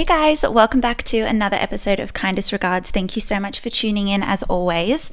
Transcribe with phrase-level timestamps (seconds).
[0.00, 2.90] Hey guys, welcome back to another episode of Kindest Regards.
[2.90, 5.10] Thank you so much for tuning in as always.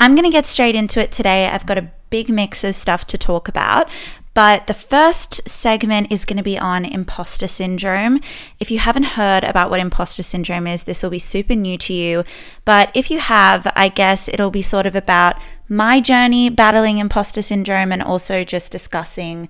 [0.00, 1.46] I'm going to get straight into it today.
[1.46, 3.88] I've got a big mix of stuff to talk about,
[4.34, 8.18] but the first segment is going to be on imposter syndrome.
[8.58, 11.94] If you haven't heard about what imposter syndrome is, this will be super new to
[11.94, 12.24] you.
[12.64, 17.40] But if you have, I guess it'll be sort of about my journey battling imposter
[17.40, 19.48] syndrome and also just discussing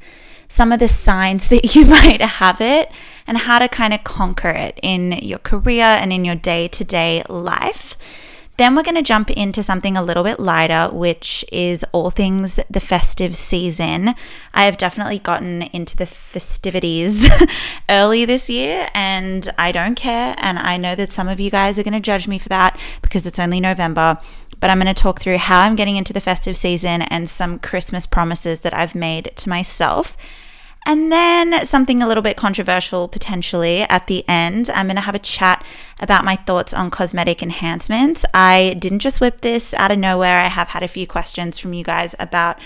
[0.49, 2.91] some of the signs that you might have it
[3.27, 6.85] and how to kind of conquer it in your career and in your day to
[6.85, 7.97] day life.
[8.59, 12.59] Then we're going to jump into something a little bit lighter, which is all things
[12.69, 14.17] the festive season.
[14.53, 17.29] I have definitely gotten into the festivities
[17.89, 20.35] early this year, and I don't care.
[20.39, 22.77] And I know that some of you guys are going to judge me for that
[23.01, 24.19] because it's only November.
[24.59, 27.61] But I'm going to talk through how I'm getting into the festive season and some
[27.61, 30.17] Christmas promises that I've made to myself.
[30.87, 34.71] And then something a little bit controversial potentially at the end.
[34.71, 35.65] I'm going to have a chat
[36.01, 38.25] about my thoughts on cosmetic enhancements.
[38.33, 40.39] I didn't just whip this out of nowhere.
[40.39, 42.59] I have had a few questions from you guys about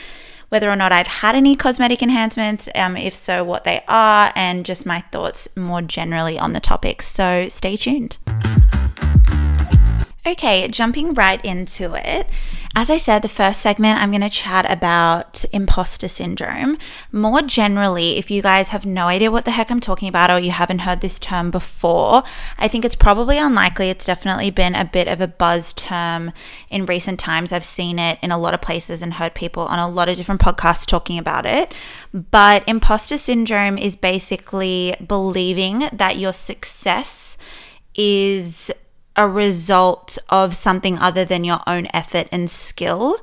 [0.51, 4.67] whether or not I've had any cosmetic enhancements, um, if so, what they are, and
[4.67, 7.01] just my thoughts more generally on the topic.
[7.01, 8.19] So stay tuned.
[10.25, 12.28] Okay, jumping right into it.
[12.77, 16.79] As I said, the first segment, I'm going to chat about imposter syndrome.
[17.11, 20.39] More generally, if you guys have no idea what the heck I'm talking about or
[20.39, 22.23] you haven't heard this term before,
[22.56, 23.91] I think it's probably unlikely.
[23.91, 26.33] It's definitely been a bit of a buzz term
[26.70, 27.53] in recent times.
[27.53, 30.17] I've seen it in a lot of places and heard people on a lot of
[30.17, 31.75] different podcasts talking about it.
[32.14, 37.36] But imposter syndrome is basically believing that your success
[37.97, 38.73] is
[39.17, 43.19] a result of something other than your own effort and skill.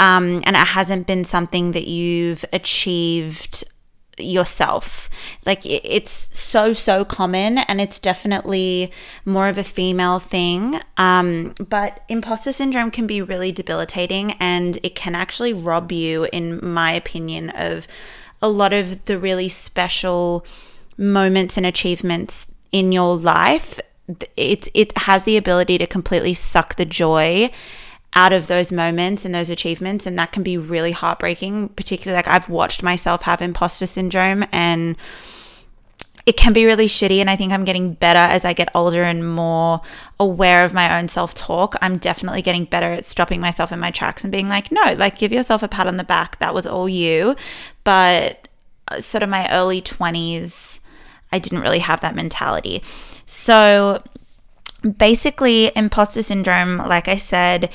[0.00, 3.64] Um, and it hasn't been something that you've achieved
[4.18, 5.08] yourself.
[5.46, 8.92] Like it's so, so common and it's definitely
[9.24, 10.80] more of a female thing.
[10.96, 16.64] Um, but imposter syndrome can be really debilitating and it can actually rob you, in
[16.64, 17.86] my opinion, of
[18.40, 20.44] a lot of the really special
[20.98, 23.80] moments and achievements in your life
[24.36, 27.50] it it has the ability to completely suck the joy
[28.14, 32.28] out of those moments and those achievements and that can be really heartbreaking particularly like
[32.28, 34.96] I've watched myself have imposter syndrome and
[36.24, 39.02] it can be really shitty and I think I'm getting better as I get older
[39.02, 39.80] and more
[40.20, 41.74] aware of my own self-talk.
[41.82, 45.18] I'm definitely getting better at stopping myself in my tracks and being like, "No, like
[45.18, 46.38] give yourself a pat on the back.
[46.38, 47.34] That was all you."
[47.82, 48.46] But
[48.88, 50.78] uh, sort of my early 20s,
[51.32, 52.82] I didn't really have that mentality.
[53.26, 54.02] So
[54.98, 57.70] basically, imposter syndrome, like I said,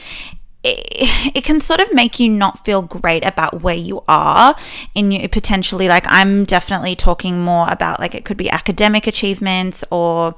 [0.64, 4.56] it, it, can sort of make you not feel great about where you are
[4.96, 10.36] in potentially like i'm definitely talking more about like it could be academic achievements or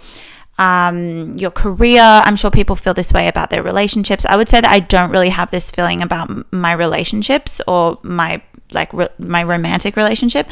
[0.59, 2.02] um, your career.
[2.02, 4.25] I'm sure people feel this way about their relationships.
[4.25, 8.42] I would say that i don't really have this feeling about my relationships or my
[8.72, 10.47] like re- my romantic relationship,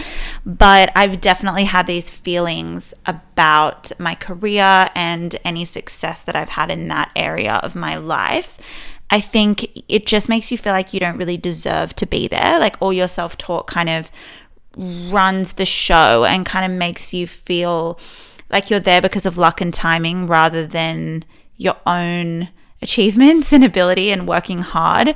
[0.45, 6.71] but I've definitely had these feelings about my career and any success that I've had
[6.71, 8.57] in that area of my life.
[9.09, 12.59] I think it just makes you feel like you don't really deserve to be there.
[12.59, 14.11] Like all your self talk kind of
[14.75, 17.99] runs the show and kind of makes you feel
[18.49, 21.23] like you're there because of luck and timing rather than
[21.57, 22.49] your own
[22.81, 25.15] achievements and ability and working hard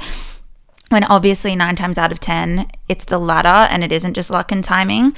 [0.91, 4.51] when obviously nine times out of 10, it's the latter and it isn't just luck
[4.51, 5.15] and timing.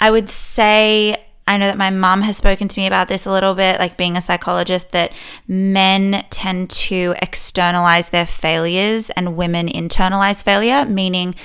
[0.00, 3.30] I would say, I know that my mom has spoken to me about this a
[3.30, 5.12] little bit, like being a psychologist, that
[5.46, 11.36] men tend to externalize their failures and women internalize failure, meaning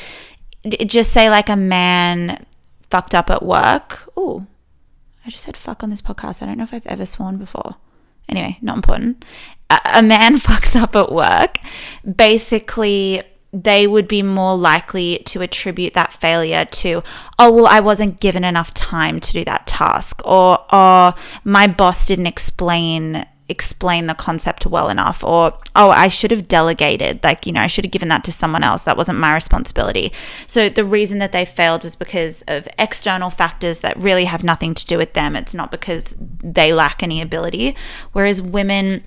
[0.85, 2.45] just say like a man
[2.89, 4.09] fucked up at work.
[4.17, 4.47] Oh,
[5.25, 6.41] I just said fuck on this podcast.
[6.41, 7.75] I don't know if I've ever sworn before.
[8.27, 9.23] Anyway, not important.
[9.69, 11.59] A, man fucks up at work.
[12.15, 17.03] Basically, they would be more likely to attribute that failure to,
[17.37, 22.05] oh, well, I wasn't given enough time to do that task, or, oh, my boss
[22.05, 27.51] didn't explain explain the concept well enough or oh I should have delegated like you
[27.51, 28.83] know I should have given that to someone else.
[28.83, 30.13] That wasn't my responsibility.
[30.45, 34.75] So the reason that they failed is because of external factors that really have nothing
[34.75, 35.35] to do with them.
[35.35, 37.75] It's not because they lack any ability.
[38.11, 39.03] Whereas women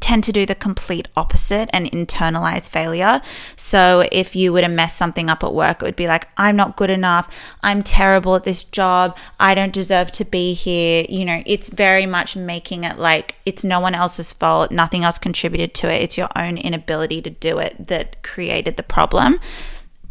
[0.00, 3.20] tend to do the complete opposite and internalize failure.
[3.56, 6.54] So if you were to mess something up at work, it would be like, I'm
[6.54, 7.28] not good enough.
[7.62, 9.16] I'm terrible at this job.
[9.40, 11.06] I don't deserve to be here.
[11.08, 14.70] You know, it's very much making it like it's no one else's fault.
[14.70, 16.02] Nothing else contributed to it.
[16.02, 19.40] It's your own inability to do it that created the problem.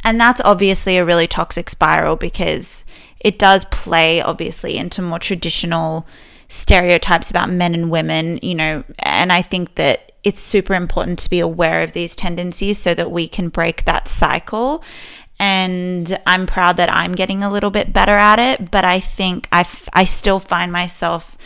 [0.04, 2.86] And that's obviously a really toxic spiral because
[3.20, 6.06] it does play obviously into more traditional
[6.48, 11.30] stereotypes about men and women, you know, and I think that it's super important to
[11.30, 14.84] be aware of these tendencies so that we can break that cycle.
[15.40, 19.48] And I'm proud that I'm getting a little bit better at it, but I think
[19.52, 21.38] I, f- I still find myself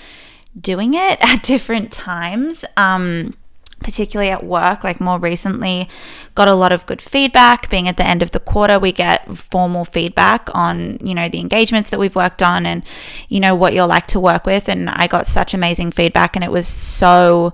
[0.59, 2.63] doing it at different times.
[2.77, 3.35] Um,
[3.79, 5.87] particularly at work, like more recently,
[6.35, 7.69] got a lot of good feedback.
[7.69, 11.39] Being at the end of the quarter, we get formal feedback on, you know, the
[11.39, 12.83] engagements that we've worked on and,
[13.27, 14.69] you know, what you're like to work with.
[14.69, 17.53] And I got such amazing feedback, and it was so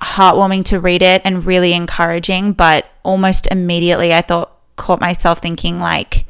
[0.00, 2.52] heartwarming to read it and really encouraging.
[2.52, 6.26] But almost immediately, I thought, caught myself thinking, like,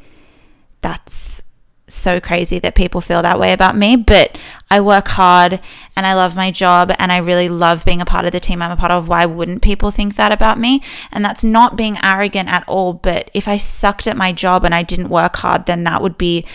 [0.81, 1.41] that's
[1.87, 4.37] so crazy that people feel that way about me, but
[4.71, 5.59] I work hard
[5.95, 8.61] and I love my job and I really love being a part of the team
[8.61, 9.07] I'm a part of.
[9.07, 10.81] Why wouldn't people think that about me?
[11.11, 14.73] And that's not being arrogant at all, but if I sucked at my job and
[14.73, 16.45] I didn't work hard, then that would be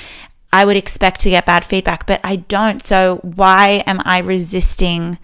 [0.53, 2.83] I would expect to get bad feedback, but I don't.
[2.83, 5.19] So why am I resisting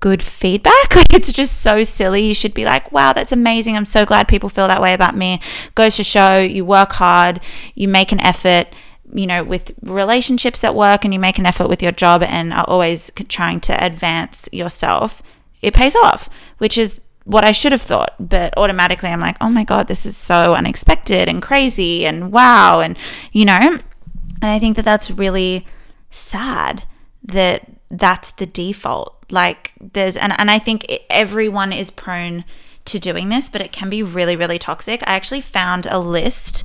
[0.00, 0.72] good feedback?
[0.94, 2.24] Like it's just so silly.
[2.26, 3.76] You should be like, "Wow, that's amazing.
[3.76, 5.40] I'm so glad people feel that way about me."
[5.74, 7.40] Goes to show you work hard,
[7.74, 8.68] you make an effort
[9.14, 12.52] you know, with relationships at work and you make an effort with your job and
[12.52, 15.22] are always trying to advance yourself,
[15.62, 16.28] it pays off,
[16.58, 18.14] which is what I should have thought.
[18.18, 22.80] But automatically I'm like, oh my God, this is so unexpected and crazy and wow.
[22.80, 22.98] And,
[23.32, 23.78] you know,
[24.42, 25.64] and I think that that's really
[26.10, 26.82] sad
[27.22, 29.24] that that's the default.
[29.30, 32.44] Like there's, and, and I think everyone is prone
[32.86, 35.02] to doing this, but it can be really, really toxic.
[35.06, 36.64] I actually found a list.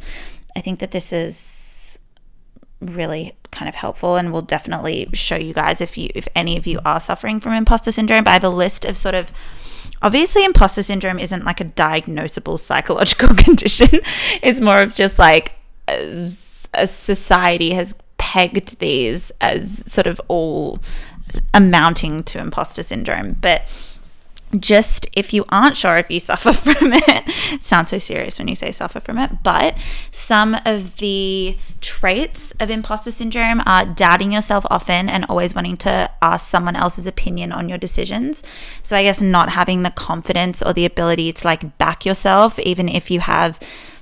[0.56, 1.38] I think that this is
[2.82, 6.66] really kind of helpful and will definitely show you guys if you if any of
[6.66, 8.24] you are suffering from imposter syndrome.
[8.24, 9.34] But i have a list of sort of
[10.02, 13.90] obviously imposter syndrome isn't like a diagnosable psychological condition.
[14.42, 15.54] It's more of just like
[15.88, 16.32] a,
[16.74, 20.80] a society has pegged these as sort of all
[21.54, 23.34] amounting to imposter syndrome.
[23.34, 23.64] But
[24.58, 28.56] just if you aren't sure if you suffer from it, sounds so serious when you
[28.56, 29.78] say suffer from it, but
[30.12, 36.10] some of the traits of imposter syndrome are doubting yourself often and always wanting to
[36.22, 38.44] ask someone else's opinion on your decisions.
[38.84, 42.90] So I guess not having the confidence or the ability to like back yourself, even
[42.90, 43.60] if you have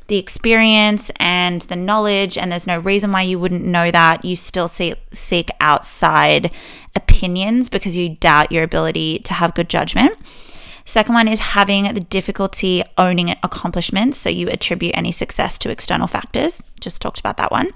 [0.07, 4.35] the experience and the knowledge, and there's no reason why you wouldn't know that, you
[4.35, 6.51] still see, seek outside
[6.95, 10.17] opinions because you doubt your ability to have good judgment.
[10.85, 14.17] Second one is having the difficulty owning accomplishments.
[14.17, 16.63] So you attribute any success to external factors.
[16.79, 17.71] Just talked about that one.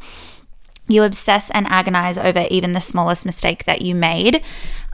[0.87, 4.41] You obsess and agonize over even the smallest mistake that you made.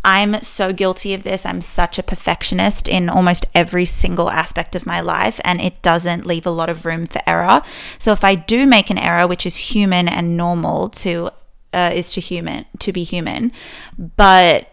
[0.04, 1.46] I'm so guilty of this.
[1.46, 6.26] I'm such a perfectionist in almost every single aspect of my life, and it doesn't
[6.26, 7.62] leave a lot of room for error.
[8.00, 11.32] So if I do make an error, which is human and normal to
[11.74, 13.52] uh, is to human to be human,
[13.98, 14.70] but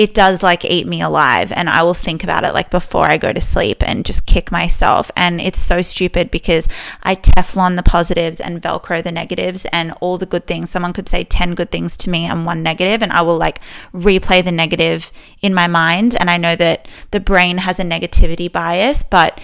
[0.00, 3.18] it does like eat me alive and I will think about it like before I
[3.18, 5.10] go to sleep and just kick myself.
[5.14, 6.66] And it's so stupid because
[7.02, 11.06] I teflon the positives and velcro the negatives and all the good things someone could
[11.06, 13.60] say 10 good things to me and one negative and I will like
[13.92, 15.12] replay the negative
[15.42, 16.16] in my mind.
[16.18, 19.38] And I know that the brain has a negativity bias but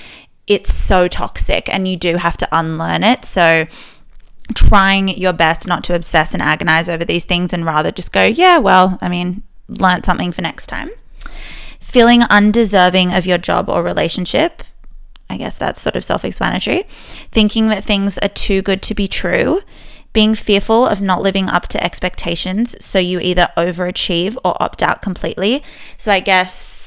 [0.46, 3.26] it's so toxic and you do have to unlearn it.
[3.26, 3.66] So
[4.54, 8.22] trying your best not to obsess and agonize over these things and rather just go
[8.22, 10.90] yeah well I mean learnt something for next time.
[11.80, 14.62] Feeling undeserving of your job or relationship.
[15.28, 16.84] I guess that's sort of self explanatory.
[17.30, 19.60] Thinking that things are too good to be true.
[20.12, 22.74] Being fearful of not living up to expectations.
[22.84, 25.62] So you either overachieve or opt out completely.
[25.96, 26.85] So I guess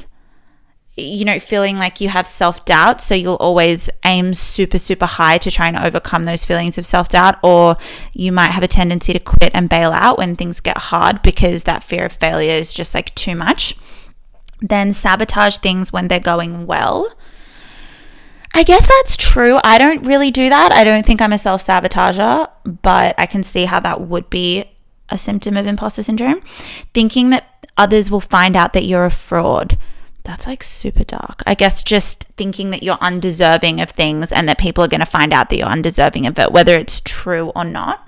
[1.02, 3.02] you know, feeling like you have self doubt.
[3.02, 7.10] So you'll always aim super, super high to try and overcome those feelings of self
[7.10, 7.38] doubt.
[7.44, 7.78] Or
[8.14, 11.64] you might have a tendency to quit and bail out when things get hard because
[11.64, 13.76] that fear of failure is just like too much.
[14.62, 17.14] Then sabotage things when they're going well.
[18.54, 19.60] I guess that's true.
[19.64, 20.72] I don't really do that.
[20.72, 22.50] I don't think I'm a self sabotager,
[22.82, 24.66] but I can see how that would be
[25.10, 26.42] a symptom of imposter syndrome.
[26.94, 29.78] Thinking that others will find out that you're a fraud
[30.30, 31.42] that's like super dark.
[31.48, 35.06] I guess just thinking that you're undeserving of things and that people are going to
[35.08, 38.08] find out that you're undeserving of it, whether it's true or not.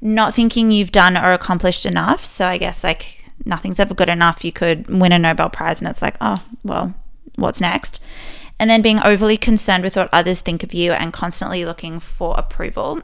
[0.00, 2.24] Not thinking you've done or accomplished enough.
[2.24, 4.44] So I guess like nothing's ever good enough.
[4.44, 6.94] You could win a Nobel Prize and it's like, oh, well,
[7.36, 8.02] what's next?
[8.58, 12.34] And then being overly concerned with what others think of you and constantly looking for
[12.36, 13.02] approval.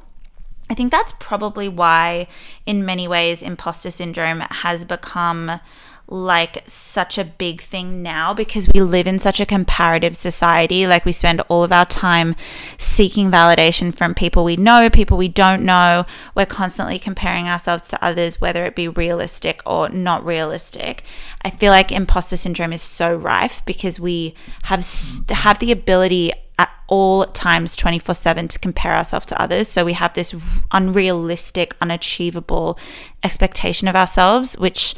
[0.68, 2.26] I think that's probably why,
[2.66, 5.60] in many ways, imposter syndrome has become
[6.08, 10.86] like such a big thing now because we live in such a comparative society.
[10.86, 12.34] Like we spend all of our time
[12.76, 16.04] seeking validation from people we know, people we don't know.
[16.34, 21.02] We're constantly comparing ourselves to others, whether it be realistic or not realistic.
[21.42, 24.84] I feel like imposter syndrome is so rife because we have
[25.30, 29.68] have the ability at all times 24 7 to compare ourselves to others.
[29.68, 30.34] So we have this
[30.70, 32.78] unrealistic, unachievable
[33.22, 34.94] expectation of ourselves, which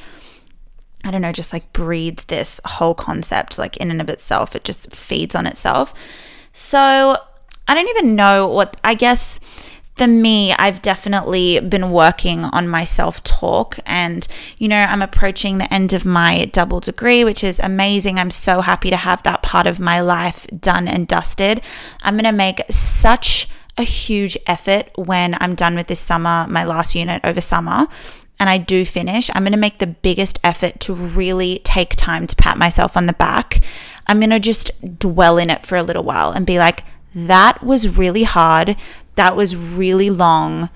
[1.04, 4.56] I don't know, just like breeds this whole concept, like in and of itself.
[4.56, 5.92] It just feeds on itself.
[6.52, 7.18] So
[7.68, 9.38] I don't even know what, I guess
[9.96, 13.78] for me, I've definitely been working on my self talk.
[13.87, 14.26] And,
[14.58, 18.18] you know, I'm approaching the end of my double degree, which is amazing.
[18.18, 21.61] I'm so happy to have that part of my life done and dusted.
[22.02, 26.64] I'm going to make such a huge effort when I'm done with this summer, my
[26.64, 27.88] last unit over summer
[28.38, 32.26] and I do finish, I'm going to make the biggest effort to really take time
[32.26, 33.60] to pat myself on the back.
[34.06, 37.62] I'm going to just dwell in it for a little while and be like, that
[37.62, 38.76] was really hard.
[39.14, 40.68] That was really long.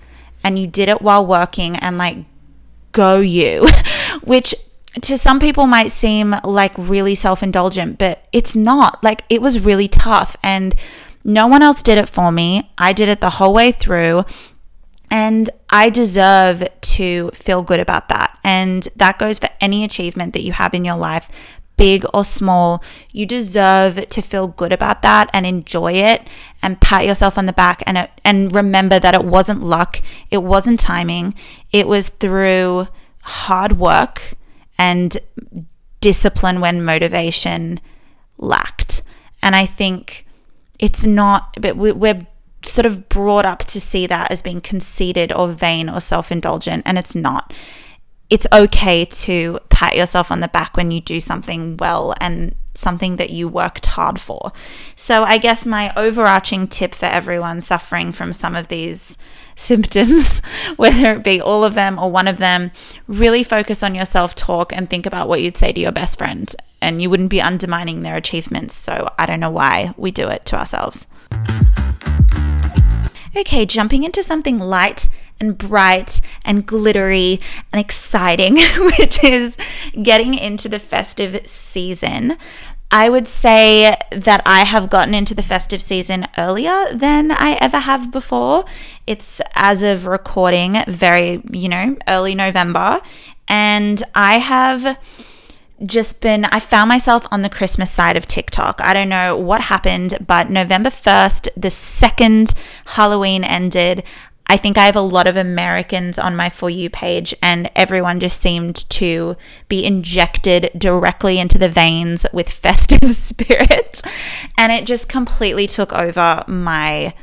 [0.45, 2.19] And you did it while working and like,
[2.93, 3.67] go you,
[4.23, 4.55] which
[5.03, 9.03] to some people might seem like really self indulgent, but it's not.
[9.03, 10.37] Like, it was really tough.
[10.43, 10.75] And
[11.25, 12.71] no one else did it for me.
[12.79, 14.25] I did it the whole way through.
[15.11, 18.39] And I deserve to feel good about that.
[18.45, 21.29] And that goes for any achievement that you have in your life,
[21.77, 22.83] big or small.
[23.11, 26.27] You deserve to feel good about that and enjoy it
[26.61, 30.81] and pat yourself on the back and and remember that it wasn't luck, it wasn't
[30.81, 31.35] timing.
[31.73, 32.89] It was through
[33.23, 34.35] hard work
[34.77, 35.17] and
[36.01, 37.81] discipline when motivation
[38.37, 39.03] lacked.
[39.43, 40.27] And I think
[40.79, 42.27] it's not but we're
[42.65, 46.83] sort of brought up to see that as being conceited or vain or self indulgent,
[46.87, 47.53] and it's not.
[48.31, 53.17] It's okay to pat yourself on the back when you do something well and something
[53.17, 54.53] that you worked hard for.
[54.97, 59.19] So, I guess my overarching tip for everyone suffering from some of these
[59.57, 60.41] symptoms,
[60.77, 62.71] whether it be all of them or one of them,
[63.07, 66.19] really focus on your self talk and think about what you'd say to your best
[66.19, 66.55] friend.
[66.81, 68.75] And you wouldn't be undermining their achievements.
[68.75, 71.07] So, I don't know why we do it to ourselves.
[73.39, 77.41] Okay, jumping into something light and bright and glittery
[77.73, 78.57] and exciting,
[78.99, 79.57] which is
[80.03, 82.37] getting into the festive season.
[82.91, 87.79] I would say that I have gotten into the festive season earlier than I ever
[87.79, 88.65] have before.
[89.07, 93.01] It's as of recording very, you know, early November.
[93.47, 94.99] And I have
[95.85, 98.81] just been, I found myself on the Christmas side of TikTok.
[98.83, 102.55] I don't know what happened, but November 1st, the second
[102.87, 104.03] Halloween ended,
[104.51, 108.19] I think I have a lot of Americans on my For You page, and everyone
[108.19, 109.37] just seemed to
[109.69, 114.01] be injected directly into the veins with festive spirit.
[114.57, 117.15] And it just completely took over my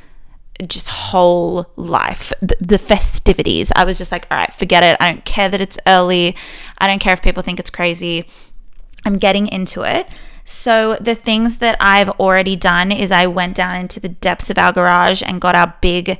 [0.67, 3.71] just whole life, the, the, festivities.
[3.75, 4.97] I was just like, all right, forget it.
[4.99, 6.35] I don't care that it's early.
[6.77, 8.25] I don't care if people think it's crazy.
[9.03, 10.07] I'm getting into it.
[10.45, 14.57] So, the things that I've already done is I went down into the depths of
[14.57, 16.19] our garage and got our big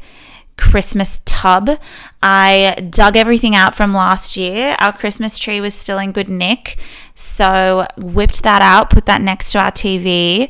[0.58, 1.80] Christmas tub.
[2.24, 4.76] I dug everything out from last year.
[4.80, 6.80] Our Christmas tree was still in good nick.
[7.14, 10.50] So, whipped that out, put that next to our TV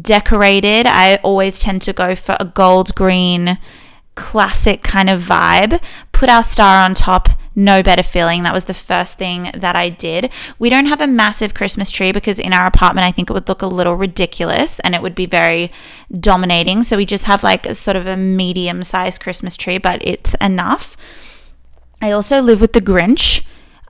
[0.00, 0.86] decorated.
[0.86, 3.58] I always tend to go for a gold green
[4.14, 5.82] classic kind of vibe.
[6.12, 7.30] Put our star on top.
[7.56, 8.42] No better feeling.
[8.42, 10.30] That was the first thing that I did.
[10.58, 13.48] We don't have a massive Christmas tree because in our apartment, I think it would
[13.48, 15.72] look a little ridiculous and it would be very
[16.18, 16.84] dominating.
[16.84, 20.34] So we just have like a sort of a medium sized Christmas tree, but it's
[20.34, 20.96] enough.
[22.00, 23.44] I also live with the Grinch.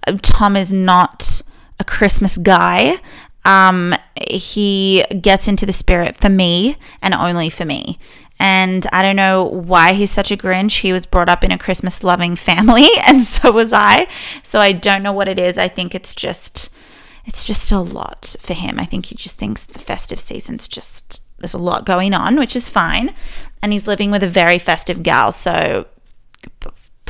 [0.07, 1.43] Uh, Tom is not
[1.79, 3.01] a Christmas guy
[3.45, 3.95] um,
[4.29, 7.99] he gets into the spirit for me and only for me.
[8.39, 10.81] And I don't know why he's such a Grinch.
[10.81, 14.09] He was brought up in a Christmas loving family, and so was I.
[14.43, 15.59] So I don't know what it is.
[15.59, 16.71] I think it's just
[17.27, 18.81] it's just a lot for him.
[18.81, 22.57] I think he just thinks the festive season's just there's a lot going on, which
[22.57, 23.15] is fine.
[23.63, 25.87] And he's living with a very festive gal, so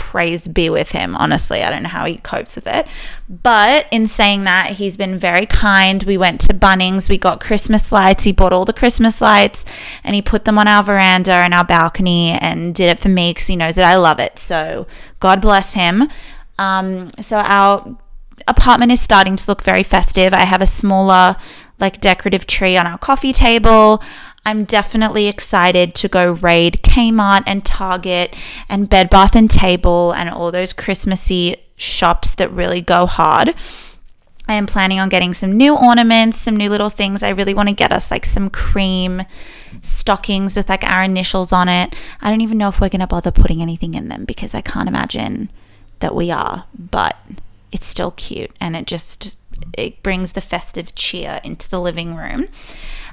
[0.01, 1.15] praise be with him.
[1.15, 2.87] Honestly, I don't know how he copes with it.
[3.29, 6.03] But in saying that, he's been very kind.
[6.03, 8.25] We went to Bunnings, we got Christmas lights.
[8.25, 9.67] He bought all the Christmas lights
[10.03, 13.31] and he put them on our veranda and our balcony and did it for me
[13.31, 14.39] because he knows that I love it.
[14.39, 14.87] So
[15.21, 16.09] God bless him.
[16.59, 17.99] Um, so our
[18.49, 20.33] apartment is starting to look very festive.
[20.33, 21.37] I have a smaller,
[21.79, 24.03] like decorative tree on our coffee table.
[24.45, 28.35] I'm definitely excited to go raid Kmart and Target
[28.69, 33.55] and Bed Bath and Table and all those Christmassy shops that really go hard.
[34.49, 37.23] I am planning on getting some new ornaments, some new little things.
[37.23, 39.23] I really want to get us like some cream
[39.81, 41.95] stockings with like our initials on it.
[42.21, 44.61] I don't even know if we're going to bother putting anything in them because I
[44.61, 45.51] can't imagine
[46.01, 47.17] that we are, but
[47.71, 49.37] it's still cute and it just
[49.77, 52.49] it brings the festive cheer into the living room.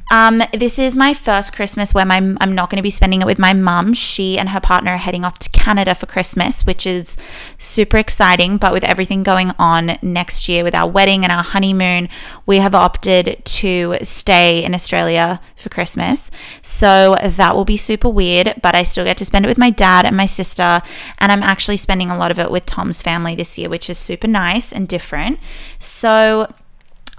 [0.09, 3.25] Um, this is my first Christmas where my, I'm not going to be spending it
[3.25, 3.93] with my mum.
[3.93, 7.17] She and her partner are heading off to Canada for Christmas, which is
[7.57, 8.57] super exciting.
[8.57, 12.07] But with everything going on next year with our wedding and our honeymoon,
[12.45, 16.31] we have opted to stay in Australia for Christmas.
[16.61, 19.71] So that will be super weird, but I still get to spend it with my
[19.71, 20.81] dad and my sister.
[21.19, 23.97] And I'm actually spending a lot of it with Tom's family this year, which is
[23.97, 25.39] super nice and different.
[25.79, 26.36] So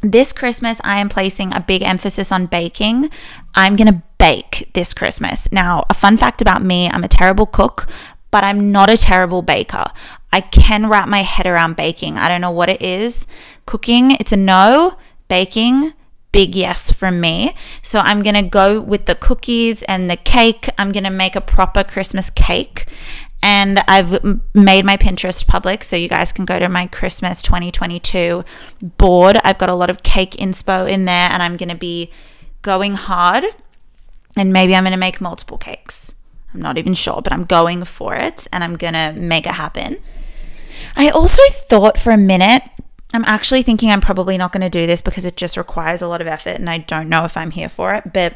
[0.02, 3.10] this Christmas, I am placing a big emphasis on baking.
[3.54, 5.50] I'm going to bake this Christmas.
[5.50, 7.86] Now, a fun fact about me I'm a terrible cook,
[8.30, 9.86] but I'm not a terrible baker.
[10.32, 12.18] I can wrap my head around baking.
[12.18, 13.26] I don't know what it is.
[13.66, 14.96] Cooking, it's a no.
[15.28, 15.92] Baking,
[16.32, 17.54] big yes from me.
[17.82, 20.68] So I'm going to go with the cookies and the cake.
[20.78, 22.86] I'm going to make a proper Christmas cake
[23.42, 28.44] and I've made my Pinterest public so you guys can go to my Christmas 2022
[28.98, 29.38] board.
[29.44, 32.10] I've got a lot of cake inspo in there and I'm going to be
[32.62, 33.44] going hard
[34.36, 36.14] and maybe I'm going to make multiple cakes.
[36.52, 39.54] I'm not even sure, but I'm going for it and I'm going to make it
[39.54, 39.98] happen.
[40.96, 42.62] I also thought for a minute,
[43.12, 46.08] I'm actually thinking I'm probably not going to do this because it just requires a
[46.08, 48.34] lot of effort and I don't know if I'm here for it, but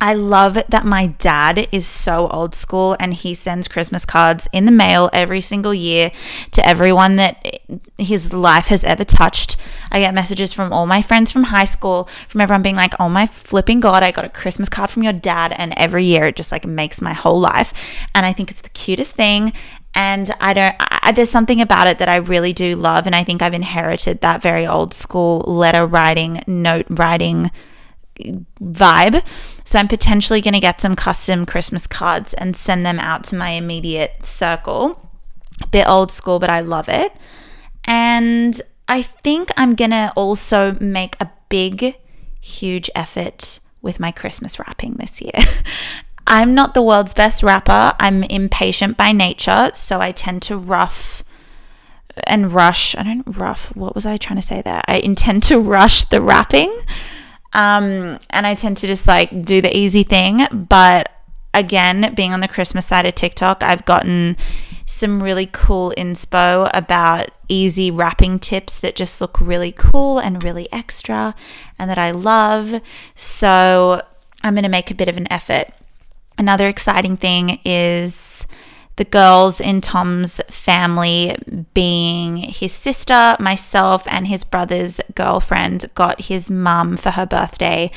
[0.00, 4.66] I love that my dad is so old school and he sends Christmas cards in
[4.66, 6.10] the mail every single year
[6.50, 7.60] to everyone that
[7.96, 9.56] his life has ever touched.
[9.90, 13.08] I get messages from all my friends from high school, from everyone being like, "Oh
[13.08, 16.36] my flipping god, I got a Christmas card from your dad." And every year it
[16.36, 17.72] just like makes my whole life.
[18.14, 19.52] And I think it's the cutest thing
[19.94, 23.24] and I don't I, there's something about it that I really do love and I
[23.24, 27.50] think I've inherited that very old school letter writing, note writing
[28.16, 29.24] vibe.
[29.64, 33.36] So I'm potentially going to get some custom Christmas cards and send them out to
[33.36, 35.10] my immediate circle.
[35.62, 37.12] A bit old school, but I love it.
[37.84, 41.96] And I think I'm going to also make a big,
[42.40, 45.32] huge effort with my Christmas wrapping this year.
[46.26, 47.92] I'm not the world's best wrapper.
[48.00, 51.22] I'm impatient by nature, so I tend to rough
[52.26, 52.96] and rush.
[52.96, 53.74] I don't rough.
[53.76, 54.82] What was I trying to say there?
[54.88, 56.76] I intend to rush the wrapping.
[57.54, 60.46] Um, and I tend to just like do the easy thing.
[60.52, 61.10] But
[61.54, 64.36] again, being on the Christmas side of TikTok, I've gotten
[64.86, 70.70] some really cool inspo about easy wrapping tips that just look really cool and really
[70.72, 71.34] extra
[71.78, 72.80] and that I love.
[73.14, 74.02] So
[74.42, 75.68] I'm going to make a bit of an effort.
[76.36, 78.23] Another exciting thing is
[78.96, 81.36] the girls in Tom's family,
[81.74, 87.90] being his sister, myself, and his brother's girlfriend, got his mum for her birthday.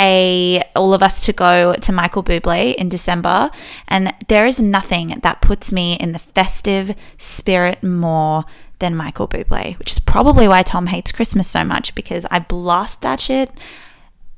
[0.00, 3.50] A all of us to go to Michael Bublé in December
[3.86, 8.46] and there is nothing that puts me in the festive spirit more
[8.78, 13.02] than Michael Bublé which is probably why Tom hates Christmas so much because I blast
[13.02, 13.50] that shit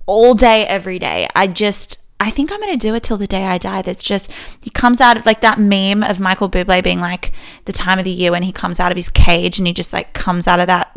[0.07, 1.28] all day every day.
[1.35, 3.83] I just I think I'm going to do it till the day I die.
[3.83, 4.31] That's just,
[4.63, 7.33] he comes out of like that meme of Michael Bublé being like
[7.67, 9.93] the time of the year when he comes out of his cage and he just
[9.93, 10.91] like comes out of that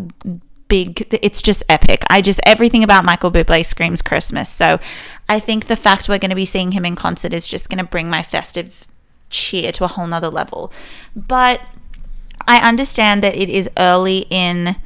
[0.69, 2.05] big, it's just epic.
[2.09, 4.47] I just, everything about Michael Bublé screams Christmas.
[4.47, 4.79] So
[5.27, 7.83] I think the fact we're going to be seeing him in concert is just going
[7.83, 8.87] to bring my festive
[9.29, 10.71] cheer to a whole nother level.
[11.13, 11.59] But
[12.47, 14.77] I understand that it is early in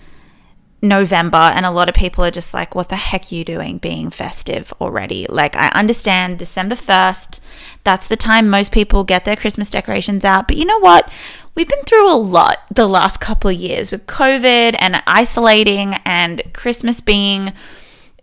[0.81, 3.77] November and a lot of people are just like, what the heck are you doing
[3.77, 5.27] being festive already?
[5.29, 7.39] Like, I understand December 1st,
[7.83, 10.47] that's the time most people get their Christmas decorations out.
[10.47, 11.11] But you know what?
[11.53, 16.41] We've been through a lot the last couple of years with COVID and isolating and
[16.53, 17.53] Christmas being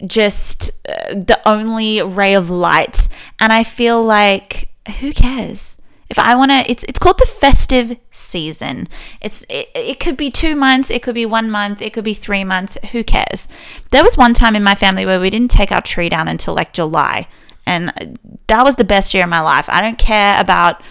[0.05, 3.09] just uh, the only ray of light.
[3.39, 5.78] And I feel like, who cares?
[6.27, 8.89] I want to, it's it's called the festive season.
[9.21, 12.15] It's it, it could be two months, it could be one month, it could be
[12.15, 12.77] three months.
[12.93, 13.49] Who cares?
[13.91, 16.55] There was one time in my family where we didn't take our tree down until
[16.55, 17.29] like July,
[17.67, 19.69] and that was the best year of my life.
[19.69, 20.83] I don't care about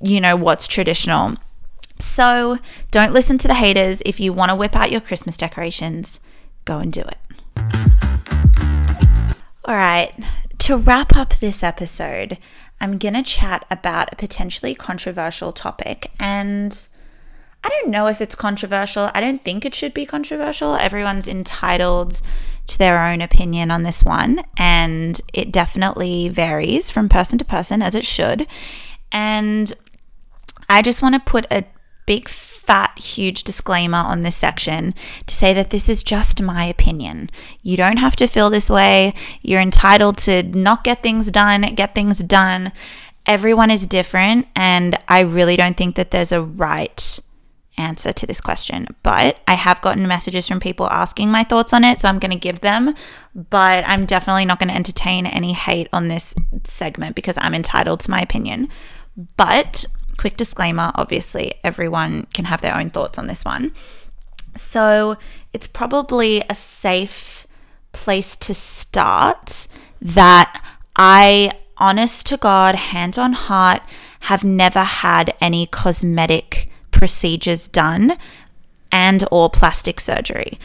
[0.00, 1.34] you know what's traditional.
[1.98, 2.58] So
[2.90, 4.02] don't listen to the haters.
[4.06, 6.20] If you want to whip out your Christmas decorations,
[6.64, 7.18] go and do it.
[9.64, 10.14] All right,
[10.58, 12.38] to wrap up this episode,
[12.80, 16.10] I'm going to chat about a potentially controversial topic.
[16.20, 16.88] And
[17.64, 19.10] I don't know if it's controversial.
[19.14, 20.74] I don't think it should be controversial.
[20.76, 22.22] Everyone's entitled
[22.68, 24.42] to their own opinion on this one.
[24.56, 28.46] And it definitely varies from person to person, as it should.
[29.10, 29.72] And
[30.68, 31.64] I just want to put a
[32.06, 32.28] big
[32.68, 34.94] fat, huge disclaimer on this section
[35.26, 37.30] to say that this is just my opinion.
[37.62, 39.14] You don't have to feel this way.
[39.40, 42.72] You're entitled to not get things done, get things done.
[43.24, 47.18] Everyone is different, and I really don't think that there's a right
[47.78, 48.86] answer to this question.
[49.02, 52.32] But I have gotten messages from people asking my thoughts on it, so I'm going
[52.32, 52.94] to give them.
[53.34, 58.00] But I'm definitely not going to entertain any hate on this segment because I'm entitled
[58.00, 58.68] to my opinion.
[59.38, 59.86] But
[60.18, 63.72] quick disclaimer obviously, everyone can have their own thoughts on this one.
[64.54, 65.16] So
[65.52, 67.46] it's probably a safe
[67.92, 69.66] place to start
[70.02, 70.62] that
[70.96, 73.82] I, honest to God, hand on heart,
[74.20, 78.18] have never had any cosmetic procedures done
[78.90, 80.58] and or plastic surgery.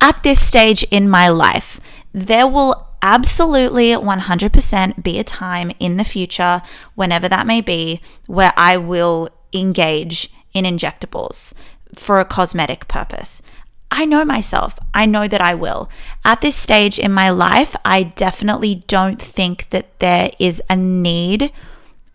[0.00, 1.80] At this stage in my life,
[2.12, 6.62] there will absolutely 100% be a time in the future,
[6.94, 11.52] whenever that may be, where I will engage in injectables
[11.94, 13.42] for a cosmetic purpose.
[13.90, 14.78] I know myself.
[14.94, 15.90] I know that I will.
[16.24, 21.52] At this stage in my life, I definitely don't think that there is a need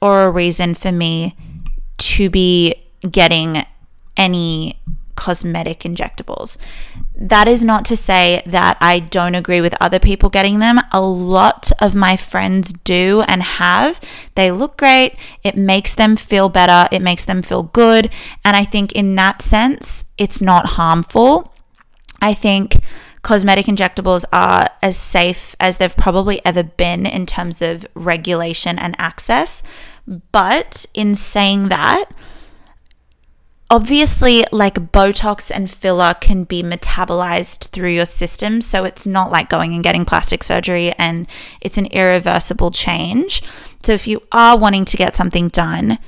[0.01, 1.35] or a reason for me
[1.97, 2.75] to be
[3.11, 3.65] getting
[4.15, 4.79] any
[5.15, 6.57] cosmetic injectables.
[7.17, 10.81] That is not to say that I don't agree with other people getting them.
[10.91, 14.01] A lot of my friends do and have.
[14.35, 15.15] They look great.
[15.41, 16.89] It makes them feel better.
[16.93, 18.09] It makes them feel good.
[18.43, 21.53] And I think in that sense, it's not harmful.
[22.21, 22.77] I think
[23.21, 28.93] cosmetic injectables are as safe as they've probably ever been in terms of regulation and
[28.99, 29.63] access.
[30.31, 32.05] But in saying that,
[33.69, 39.49] obviously like botox and filler can be metabolized through your system so it's not like
[39.49, 41.27] going and getting plastic surgery and
[41.61, 43.41] it's an irreversible change.
[43.83, 45.99] So if you are wanting to get something done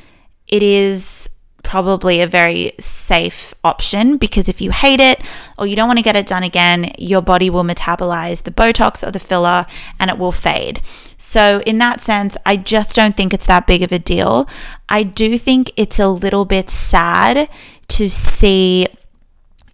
[0.47, 1.29] it is
[1.67, 5.21] probably a very safe option because if you hate it
[5.57, 9.05] or you don't want to get it done again, your body will metabolize the Botox
[9.05, 9.65] or the filler
[9.99, 10.81] and it will fade.
[11.17, 14.47] So, in that sense, I just don't think it's that big of a deal.
[14.87, 17.49] I do think it's a little bit sad
[17.89, 18.87] to see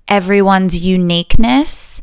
[0.08, 2.02] everyone's uniqueness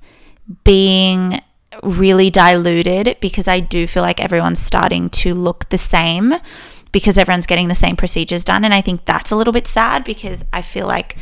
[0.62, 1.40] being
[1.83, 6.35] really diluted because I do feel like everyone's starting to look the same
[6.92, 8.64] because everyone's getting the same procedures done.
[8.64, 11.16] And I think that's a little bit sad because I feel like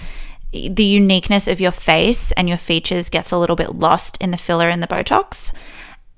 [0.52, 4.38] the uniqueness of your face and your features gets a little bit lost in the
[4.38, 5.52] filler and the Botox.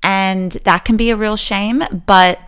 [0.03, 1.83] And that can be a real shame.
[2.05, 2.39] But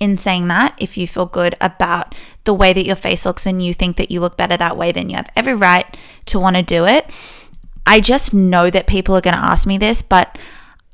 [0.00, 3.64] in saying that, if you feel good about the way that your face looks and
[3.64, 6.56] you think that you look better that way, then you have every right to want
[6.56, 7.08] to do it.
[7.86, 10.38] I just know that people are going to ask me this, but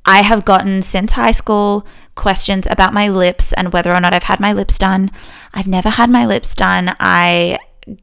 [0.06, 4.24] I have gotten since high school questions about my lips and whether or not I've
[4.24, 5.10] had my lips done.
[5.52, 6.94] I've never had my lips done.
[7.00, 7.58] I,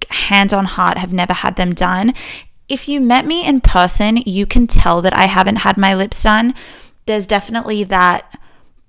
[0.09, 2.13] hand on heart, have never had them done.
[2.69, 6.23] If you met me in person, you can tell that I haven't had my lips
[6.23, 6.53] done.
[7.05, 8.39] There's definitely that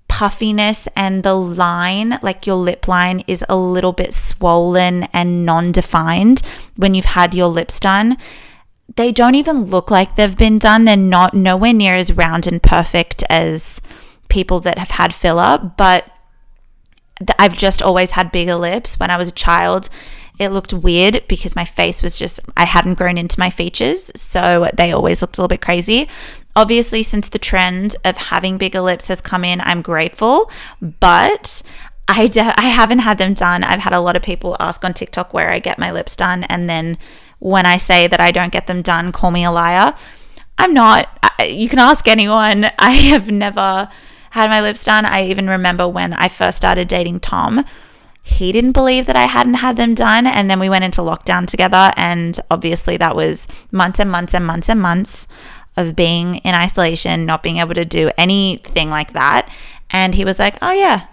[0.07, 5.71] puffiness and the line, like your lip line, is a little bit swollen and non
[5.71, 6.41] defined
[6.75, 8.17] when you've had your lips done
[8.95, 10.85] they don't even look like they've been done.
[10.85, 13.81] They're not nowhere near as round and perfect as
[14.33, 16.09] people that have had filler, but
[17.37, 18.99] I've just always had bigger lips.
[18.99, 19.89] When I was a child,
[20.39, 24.11] it looked weird because my face was just, I hadn't grown into my features.
[24.15, 26.09] So they always looked a little bit crazy.
[26.55, 31.61] Obviously, since the trend of having bigger lips has come in, I'm grateful, but
[32.07, 33.63] I, de- I haven't had them done.
[33.63, 36.43] I've had a lot of people ask on TikTok where I get my lips done,
[36.45, 36.97] and then
[37.39, 39.93] when I say that I don't get them done, call me a liar.
[40.57, 41.07] I'm not.
[41.39, 42.65] You can ask anyone.
[42.79, 43.89] I have never
[44.33, 45.05] had my lips done.
[45.05, 47.63] I even remember when I first started dating Tom.
[48.23, 50.25] He didn't believe that I hadn't had them done.
[50.25, 51.91] And then we went into lockdown together.
[51.95, 55.27] And obviously, that was months and months and months and months
[55.77, 59.53] of being in isolation, not being able to do anything like that.
[59.91, 61.05] And he was like, Oh, yeah,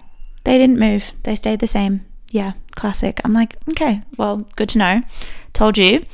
[0.44, 1.12] they didn't move.
[1.24, 2.06] They stayed the same.
[2.30, 3.20] Yeah, classic.
[3.22, 5.02] I'm like, Okay, well, good to know.
[5.52, 6.06] Told you,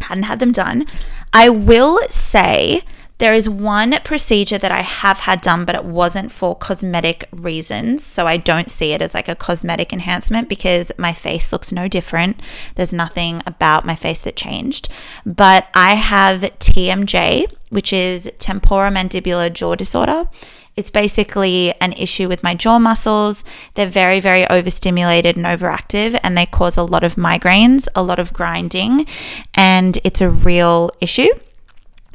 [0.00, 0.86] hadn't had them done.
[1.34, 2.80] I will say
[3.18, 8.04] there is one procedure that I have had done, but it wasn't for cosmetic reasons.
[8.04, 11.88] So I don't see it as like a cosmetic enhancement because my face looks no
[11.88, 12.40] different.
[12.76, 14.88] There's nothing about my face that changed.
[15.26, 20.28] But I have TMJ, which is temporomandibular jaw disorder.
[20.76, 23.44] It's basically an issue with my jaw muscles.
[23.74, 28.20] They're very, very overstimulated and overactive, and they cause a lot of migraines, a lot
[28.20, 29.06] of grinding,
[29.54, 31.30] and it's a real issue.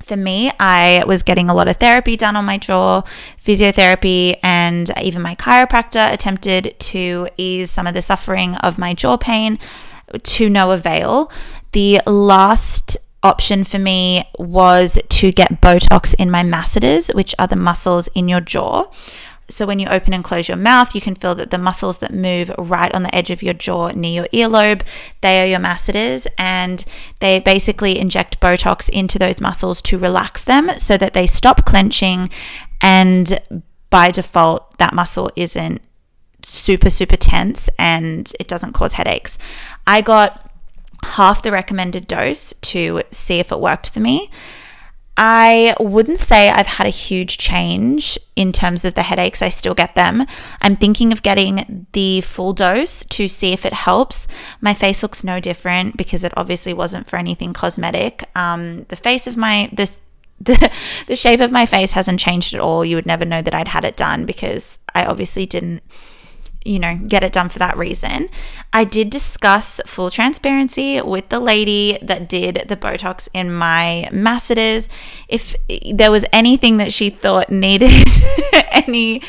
[0.03, 3.01] For me, I was getting a lot of therapy done on my jaw,
[3.39, 9.17] physiotherapy, and even my chiropractor attempted to ease some of the suffering of my jaw
[9.17, 9.59] pain
[10.21, 11.31] to no avail
[11.71, 17.55] The last option for me was to get Botox in my masseters, which are the
[17.55, 18.85] muscles in your jaw.
[19.53, 22.13] So when you open and close your mouth, you can feel that the muscles that
[22.13, 24.81] move right on the edge of your jaw near your earlobe,
[25.21, 26.83] they are your masseters and
[27.19, 32.29] they basically inject Botox into those muscles to relax them so that they stop clenching
[32.81, 33.39] and
[33.91, 35.81] by default that muscle isn't
[36.41, 39.37] super super tense and it doesn't cause headaches.
[39.85, 40.51] I got
[41.03, 44.31] half the recommended dose to see if it worked for me.
[45.15, 49.43] I wouldn't say I've had a huge change in terms of the headaches.
[49.43, 50.25] I still get them.
[50.61, 54.27] I'm thinking of getting the full dose to see if it helps.
[54.59, 58.27] My face looks no different because it obviously wasn't for anything cosmetic.
[58.35, 59.99] Um, the face of my this
[60.43, 60.71] the,
[61.07, 62.83] the shape of my face hasn't changed at all.
[62.83, 65.83] You would never know that I'd had it done because I obviously didn't
[66.65, 68.29] you know, get it done for that reason.
[68.71, 74.89] I did discuss full transparency with the lady that did the Botox in my masseters.
[75.27, 75.55] If
[75.93, 77.91] there was anything that she thought needed
[78.71, 79.21] any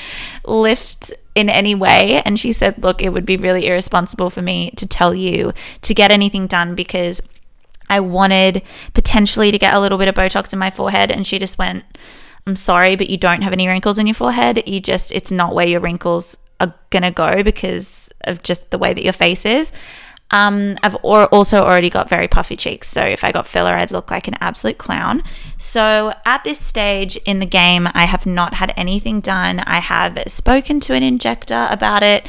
[0.45, 4.71] lift in any way, and she said, Look, it would be really irresponsible for me
[4.77, 7.21] to tell you to get anything done because
[7.89, 8.63] I wanted
[8.95, 11.11] potentially to get a little bit of Botox in my forehead.
[11.11, 11.85] And she just went,
[12.47, 14.63] I'm sorry, but you don't have any wrinkles in your forehead.
[14.67, 18.93] You just, it's not where your wrinkles are gonna go because of just the way
[18.95, 19.73] that your face is.
[20.31, 24.11] Um, I've also already got very puffy cheeks, so if I got filler, I'd look
[24.11, 25.23] like an absolute clown.
[25.59, 29.61] So at this stage in the game, I have not had anything done.
[29.61, 32.27] I have spoken to an injector about it,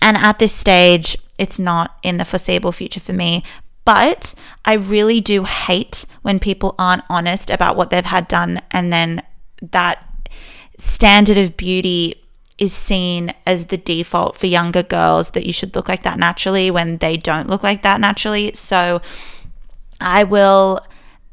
[0.00, 3.42] and at this stage, it's not in the foreseeable future for me.
[3.84, 4.34] But
[4.64, 9.22] I really do hate when people aren't honest about what they've had done, and then
[9.60, 10.04] that
[10.78, 12.14] standard of beauty
[12.58, 16.70] is seen as the default for younger girls that you should look like that naturally
[16.70, 18.52] when they don't look like that naturally.
[18.54, 19.00] So
[20.00, 20.80] I will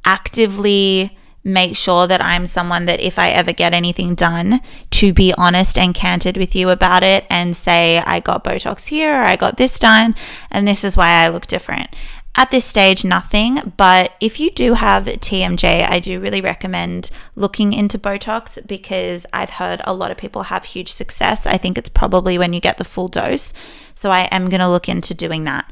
[0.06, 5.34] actively make sure that I'm someone that if I ever get anything done, to be
[5.38, 9.58] honest and candid with you about it and say, I got Botox here, I got
[9.58, 10.16] this done,
[10.50, 11.96] and this is why I look different.
[12.38, 17.72] At this stage, nothing, but if you do have TMJ, I do really recommend looking
[17.72, 21.48] into Botox because I've heard a lot of people have huge success.
[21.48, 23.54] I think it's probably when you get the full dose.
[23.94, 25.72] So I am going to look into doing that.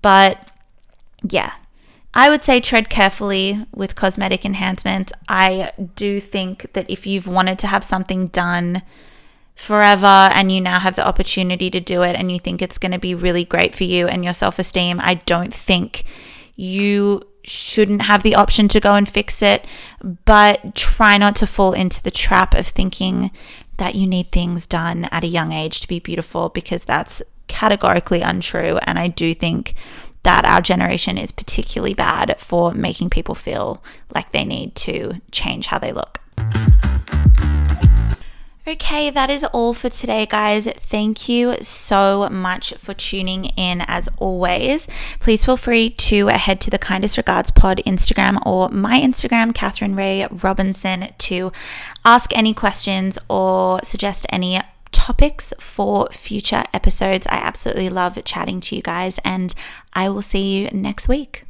[0.00, 0.50] But
[1.22, 1.52] yeah,
[2.14, 5.12] I would say tread carefully with cosmetic enhancements.
[5.28, 8.80] I do think that if you've wanted to have something done,
[9.58, 12.92] forever and you now have the opportunity to do it and you think it's going
[12.92, 16.04] to be really great for you and your self esteem, I don't think
[16.54, 19.66] you shouldn't have the option to go and fix it,
[20.24, 23.32] but try not to fall into the trap of thinking
[23.78, 28.20] that you need things done at a young age to be beautiful because that's categorically
[28.20, 28.78] untrue.
[28.82, 29.74] And I do think
[30.22, 33.82] that our generation is particularly bad for making people feel
[34.14, 36.20] like they need to change how they look.
[38.68, 40.66] Okay, that is all for today, guys.
[40.66, 44.86] Thank you so much for tuning in as always.
[45.20, 49.96] Please feel free to head to the Kindest Regards Pod Instagram or my Instagram, Catherine
[49.96, 51.50] Ray Robinson, to
[52.04, 54.60] ask any questions or suggest any
[54.92, 57.26] topics for future episodes.
[57.28, 59.54] I absolutely love chatting to you guys, and
[59.94, 61.47] I will see you next week.